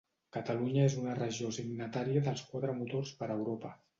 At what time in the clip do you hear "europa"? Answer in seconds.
3.39-3.75